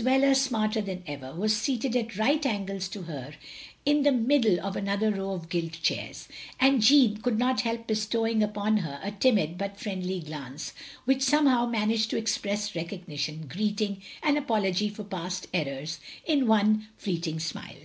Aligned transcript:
Wheler, 0.00 0.36
smarter 0.36 0.80
than 0.80 1.02
ever, 1.08 1.34
was 1.34 1.56
seated 1.56 1.96
at 1.96 2.16
right 2.16 2.46
angles 2.46 2.86
to 2.90 3.02
her 3.10 3.34
in 3.84 4.04
the 4.04 4.12
middle 4.12 4.64
of 4.64 4.76
another 4.76 5.10
row 5.10 5.32
of 5.32 5.48
gilt 5.48 5.72
chairs, 5.82 6.28
and 6.60 6.80
Jeanne 6.80 7.16
could 7.16 7.36
not 7.36 7.62
help 7.62 7.88
bestowing 7.88 8.40
upon 8.40 8.76
her 8.76 9.00
a 9.02 9.10
timid, 9.10 9.58
but 9.58 9.76
friendly 9.80 10.20
glance, 10.20 10.72
which 11.04 11.22
somehow 11.22 11.66
managed 11.66 12.10
to 12.10 12.16
express 12.16 12.76
recognition, 12.76 13.46
greeting, 13.48 14.00
and 14.22 14.38
apology 14.38 14.88
for 14.88 15.02
past 15.02 15.48
errors, 15.52 15.98
in 16.24 16.46
one 16.46 16.86
fleeting 16.96 17.40
smile. 17.40 17.80